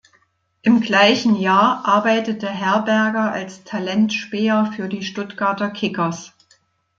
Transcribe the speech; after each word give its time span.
Im 0.63 0.81
gleichen 0.81 1.35
Jahr 1.35 1.85
arbeitete 1.85 2.49
Herberger 2.49 3.31
als 3.31 3.63
Talentspäher 3.65 4.73
für 4.75 4.87
die 4.89 5.03
Stuttgarter 5.03 5.69
Kickers. 5.69 6.33